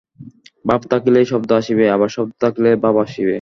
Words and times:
ভাব 0.65 0.81
থাকিলেই 0.91 1.25
শব্দ 1.25 1.49
আসিবে, 1.53 1.85
আবার 1.89 2.09
শব্দ 2.09 2.31
থাকিলেই 2.41 2.77
ভাব 2.83 2.95
আসিবে। 2.97 3.29